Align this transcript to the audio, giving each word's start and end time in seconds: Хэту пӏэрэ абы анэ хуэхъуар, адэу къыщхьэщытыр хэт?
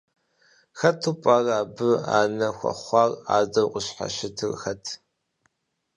Хэту 0.79 1.11
пӏэрэ 1.21 1.53
абы 1.61 1.89
анэ 2.19 2.47
хуэхъуар, 2.57 3.11
адэу 3.37 3.67
къыщхьэщытыр 3.73 4.51
хэт? 4.61 4.83